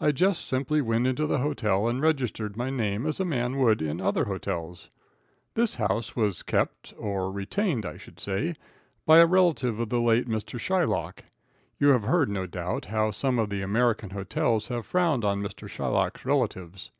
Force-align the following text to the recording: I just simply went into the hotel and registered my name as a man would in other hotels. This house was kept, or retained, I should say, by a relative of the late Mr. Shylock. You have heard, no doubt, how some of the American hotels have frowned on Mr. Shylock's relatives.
I 0.00 0.12
just 0.12 0.44
simply 0.46 0.80
went 0.80 1.08
into 1.08 1.26
the 1.26 1.38
hotel 1.38 1.88
and 1.88 2.00
registered 2.00 2.56
my 2.56 2.70
name 2.70 3.04
as 3.04 3.18
a 3.18 3.24
man 3.24 3.56
would 3.58 3.82
in 3.82 4.00
other 4.00 4.26
hotels. 4.26 4.90
This 5.54 5.74
house 5.74 6.14
was 6.14 6.44
kept, 6.44 6.94
or 6.96 7.32
retained, 7.32 7.84
I 7.84 7.96
should 7.96 8.20
say, 8.20 8.54
by 9.06 9.18
a 9.18 9.26
relative 9.26 9.80
of 9.80 9.88
the 9.88 10.00
late 10.00 10.28
Mr. 10.28 10.56
Shylock. 10.60 11.24
You 11.80 11.88
have 11.88 12.04
heard, 12.04 12.28
no 12.28 12.46
doubt, 12.46 12.84
how 12.84 13.10
some 13.10 13.40
of 13.40 13.50
the 13.50 13.62
American 13.62 14.10
hotels 14.10 14.68
have 14.68 14.86
frowned 14.86 15.24
on 15.24 15.42
Mr. 15.42 15.68
Shylock's 15.68 16.24
relatives. 16.24 16.92